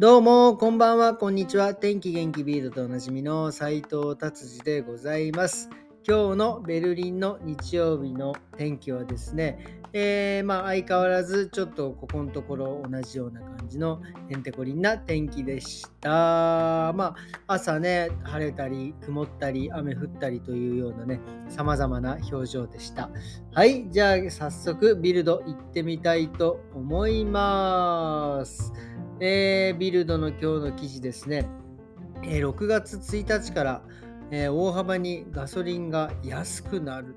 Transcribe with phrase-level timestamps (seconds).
[0.00, 1.74] どうも、こんばんは、こんにちは。
[1.74, 5.68] 天気元気ビールとおなじみの斉藤達治でございます。
[6.08, 9.58] 今日のベルリンの日曜日の天気はですね、
[9.92, 14.00] えー、まあ相変わらずちょっとここのところ同じような感じの
[14.30, 16.08] てんてこりんな天気でした。
[16.94, 17.14] ま
[17.46, 21.20] あ朝ね、晴れたり曇ったり雨降ったりというようなね、
[21.50, 23.10] 様々な表情でした。
[23.52, 28.72] はい、じゃあ早速ビルド行ってみたいと思います。
[29.22, 31.46] えー、ビルドの今日の記事ですね、
[32.22, 33.82] えー、6月1日から、
[34.30, 37.14] えー、大幅にガソリンが安くなる。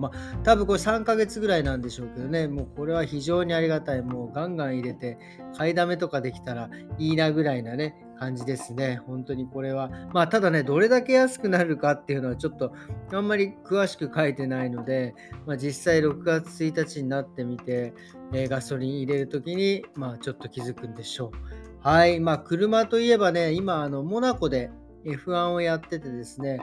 [0.00, 4.02] まあ、多分これ3ヶ月ぐらいなんでしょうけどね、もうこれは非常にありがたい。
[4.02, 5.18] もうガンガン入れて、
[5.56, 9.00] 買いだめとかできたらいいなぐらいなね、感じですね。
[9.06, 9.90] 本当にこれは。
[10.12, 12.72] まあ、ただね、どれだけ安くなるかっていうのはちょっと
[13.12, 15.14] あんまり詳しく書いてないので、
[15.46, 17.92] まあ、実際6月1日になってみて、
[18.32, 21.88] えー、ガソリン入れるときに、まあ、ちょっと気づくんでしょう。
[21.88, 22.20] はい。
[22.20, 24.70] まあ、車といえばね、今、あの、モナコで
[25.04, 26.60] F1 をやっててですね、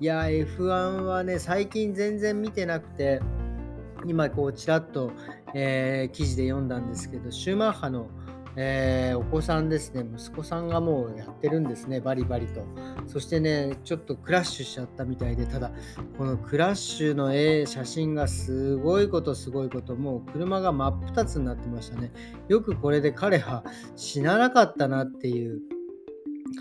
[0.00, 3.20] いや、F1 はね、最近全然見てなくて、
[4.06, 5.12] 今、こう、ちらっと、
[5.54, 8.08] えー、記事で読んだんですけど、シューマッハの
[8.56, 12.64] えー、お子さんですね、息子さんがもうやってるんですね、バリバリと。
[13.06, 15.70] そしてね、ちょっとクラッシュしちゃったみたいで、ただ、
[16.18, 22.12] このクラッシュの絵、写真がすごいこと、すごいこと、もう車が真っ二つになってましたね。
[22.48, 23.64] よくこれで彼は
[23.96, 25.60] 死ななかったなっていう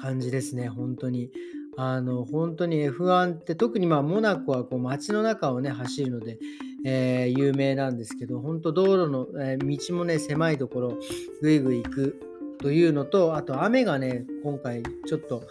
[0.02, 1.32] 感じですね、本当に。
[1.78, 6.38] あの本当に F1 って特にまあモナコはこう街の中をね走るので、
[6.86, 10.98] えー、有名なんですけど本当道路の、えー、道もね狭いところ
[11.42, 12.22] ぐいぐい行く
[12.60, 15.44] というのとあと雨がね今回ちょっと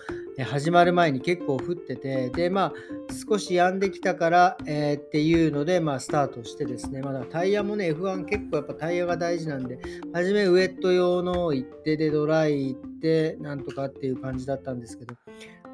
[0.45, 2.73] 始まる前に結構降っててでまあ
[3.29, 9.79] 少し止んできたから、え、っていうのでまあスタートしてですねまだタイヤもね F1 結構やっぱタイヤが大事なんで
[10.15, 15.15] 初めウェット用の行ってでドライ行ってなんとかっていう感じだったんですけど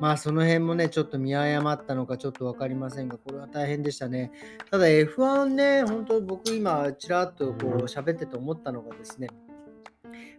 [0.00, 4.30] まあその辺もね、ちょっと見誤ったのかちょっと分かりませんが、これは大変でしたね。
[4.70, 9.28] ただ F1 ね、本当僕今ちらっとこう喋ってて思ったのがですね、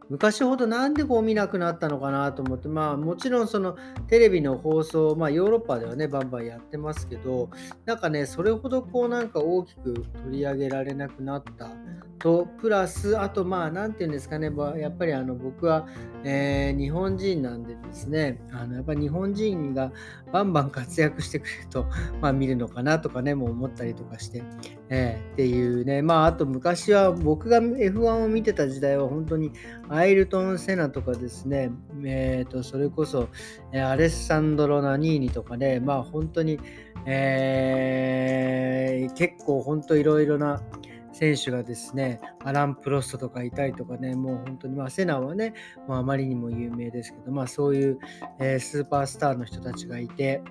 [0.10, 7.50] 昔ほどなんでこう見なくなったのかなと思って、まあもちろんそのテレビの放送、まあヨーロッパではね、バンバンやってますけど、
[7.86, 11.72] なんかね、それほどこうなんか大きく取り上げられなくなった
[12.20, 15.88] と、プラス、あとまあなんていうんですかね、やっぱりあの僕は、
[16.24, 19.92] えー、日本人なんでですね、あのやっぱり日本人が
[20.32, 21.86] バンバン活躍してくれると、
[22.22, 24.44] まあ見るのかなとかね、もう思ったりとかして、
[24.90, 29.52] えー、っていうね、まああと昔は僕が F1 を見てた時代は本当に
[29.90, 31.72] アイルトン・セナとかですね、
[32.04, 33.30] えー、とそれこそ、
[33.74, 36.60] アレッサンドロ・ナニーニとかね、まあ本当に、
[37.06, 40.62] えー、結構本当いろいろな、
[41.18, 45.56] 選手がですね、アラン・プロストとかいたりとかね、もう本当に、まあ、セナはね、
[45.88, 48.00] まあ、あまりにも有名ですけど、まあ、そういう、
[48.40, 50.42] えー、スーパースターの人たちがいて、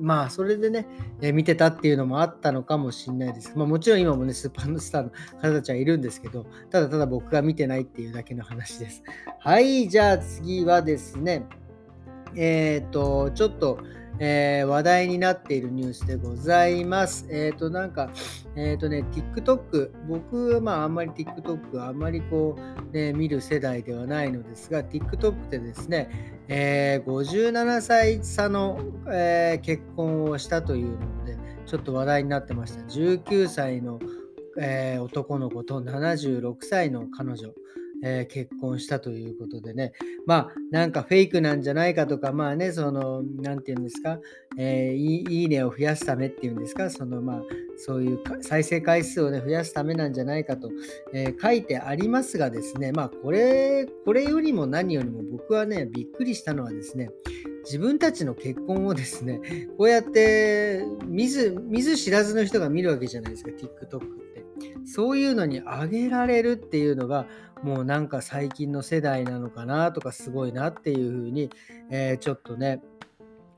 [0.00, 0.86] まあ、それでね、
[1.20, 3.52] えー、見てたっていうのもあったのかもしれないです。
[3.56, 5.10] まあ、もちろん今もね、スーパースターの
[5.40, 9.02] 方たちはいるんですけど、ただただ僕が見てないっていうだけの話です。
[9.40, 11.46] はい、じゃあ次はですね、
[12.36, 13.78] えっ、ー、と、ちょっと、
[14.18, 17.26] えー、話題になっているニュースでございます。
[17.30, 18.10] えっ、ー、と、なんか、
[18.54, 22.56] えっ、ー、とね、TikTok、僕はまああんまり TikTok あんまりこ
[22.92, 26.08] う、ね、見る世代ではないのですが、TikTok ってですね、
[26.48, 32.80] えー、57歳差の、え結婚をしたというので、ちょっと話題になってました。
[32.82, 33.98] 19歳の、
[34.58, 37.54] え男の子と76歳の彼女。
[38.02, 39.92] えー、結婚したということでね、
[40.26, 44.18] まあ、なんかフェイクなんじゃないかとか、まあね、その、なんていうんですか、
[44.58, 47.42] えー、いいねを増やすためっていうんですか、その、まあ、
[47.76, 50.70] そういう再生回数をね、増やすためなんじゃないかと、
[51.14, 57.10] えー、書いてありますがですね、まあ、これ、これよりも何よりも僕はね、びっくりしたのはですね、
[57.64, 59.40] 自分たちの結婚をですね、
[59.78, 64.31] こうやって見ず見ず知らずの人が見るわけじゃないですか、TikTok って。
[64.84, 67.26] そういうのにあげられるっていうのが、
[67.62, 71.50] もうなんか最近の世代なのかなとかすごいなっていうふうに、
[71.90, 72.82] えー、ちょっとね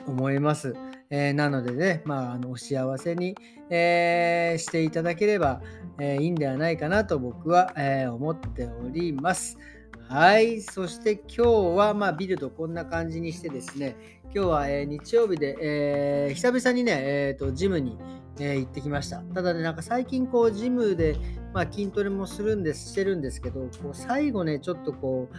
[0.06, 0.74] 思います。
[1.10, 3.36] えー、なのでね、まあ、あのお幸せに、
[3.70, 5.62] えー、していただければ、
[5.98, 9.58] えいいんではないかなと僕は、え思っております。
[10.08, 11.42] はい、そして今日
[11.76, 17.96] は、まあ、ビルドこんな感じにしてですね、今日は、え、日曜日で、え、久々にね、えーと、ジムに、
[18.38, 19.18] えー、行ってきました。
[19.18, 21.16] ただね、なんか最近こうジムで、
[21.52, 25.36] まあ、筋トレもするんです、してるんですけど、こう最後ね、ちょっとこう、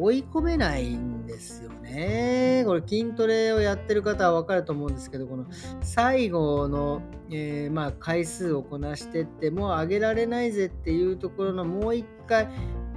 [0.00, 2.62] 追い込めないんですよね。
[2.66, 5.46] これ筋トレをやってる方はわかると思うんですけど、この
[5.80, 12.48] 最後の、えー、まあ、回数をこなしてってもう上げられないぜっていうところのもう一回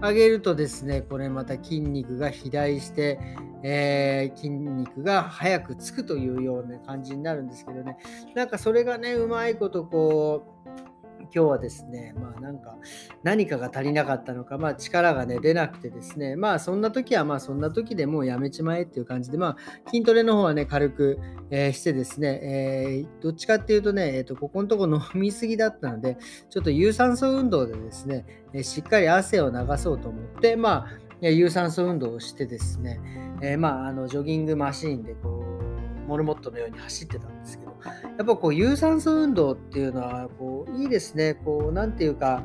[0.01, 3.19] 上げるとですね、これまた筋肉が肥大して、
[3.63, 7.97] えー、筋肉が早くつくというような感じになるんですけどね、
[8.35, 10.61] なんかそれがね、うまいことこう、
[11.33, 12.75] 今日はですね、まあなんか
[13.23, 19.57] 何かが足りなかったのか、まあ力がね出なくてですね、まあそんな時はまあそんな時でもうやめちまえっていう感じで、まあ
[19.89, 21.19] 筋トレの方はね軽く、
[21.49, 26.17] えー、してですね、えー、どっちかっていうとね、えー、とここのとこ飲みすぎだったので、
[26.49, 32.99] ちょっと有酸素運動でですね、えしっかり汗を流そうと思って、まあ有酸素運動をしてですね、
[33.41, 37.71] えまああのジョギングマシーンでこうモルモットのように走ってたんですけど、
[38.17, 41.35] やっぱこう有酸素運動っていうのはこういいですね。
[41.35, 42.43] こう何て言うか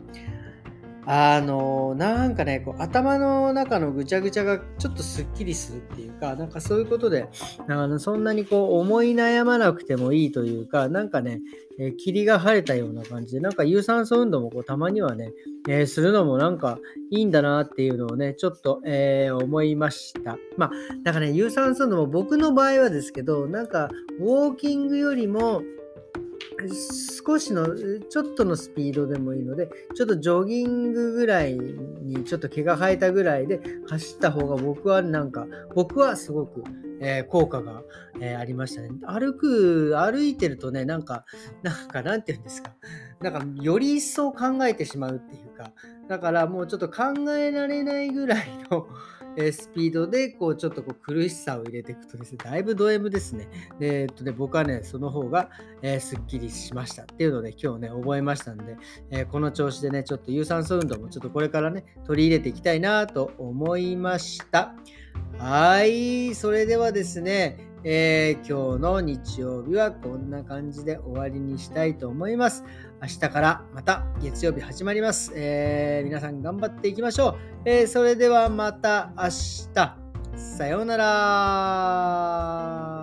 [1.08, 7.28] あのなんかねこう頭の中のぐちゃぐちゃがちょっとすっきりするっていうかなんかそういうことで
[7.68, 11.40] あのそんなにこう思い悩まなくてもいいというかなんかね、
[11.78, 15.30] えー、霧が晴れたような感じでなんか有酸素運動もこうたまにはね、
[15.68, 16.78] えー、するのもなんか
[17.12, 20.36] いいんだなっていうのをねちょっと、えー、思いました。
[20.56, 20.70] まあ
[21.04, 25.62] だからね有酸素運動も僕の場合はですけどなんかウォーキングよりも
[27.26, 27.66] 少しの、
[28.08, 36.64] ちょっとのスピードでもいいので、ちょっとジョギングぐらいに、ちょっと毛が生えたぐらいで走った方が僕はなんか、僕はすごく、
[37.00, 37.82] えー、効果が、
[38.20, 38.90] えー、ありましたね。
[39.06, 41.24] 歩く、歩いてるとね、なんか、
[41.62, 42.72] なんか、なんて言うんですか。
[43.20, 45.72] なんか、より一層考えてしまうっていうか、
[46.08, 48.86] だからもうちょっと考えられないぐらいの
[49.52, 53.48] スピードでこうちょっとこう苦しさを入れていくとですね、だいぶド M ですね。
[53.78, 55.50] で、えっとね、僕はね、その方が、
[55.82, 58.76] えー、すっきりしましたっていうので、今日ね、覚えましたんで、
[59.10, 64.74] えー、この調子でね、ちょっと有酸素運動もちょっとこれからね、取り入れていきたいなと思いました。
[65.38, 72.64] はい、それではですね、えー、今日の日曜日はこんな感じで終わりにしたいと思います。
[73.00, 75.30] 明日からまた月曜日始まります。
[75.36, 77.36] えー、皆さん頑張っていきましょう。
[77.64, 79.72] えー、それではまた明日。
[80.36, 82.95] さようなら。